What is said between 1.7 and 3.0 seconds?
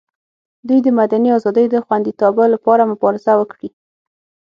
د خوندیتابه لپاره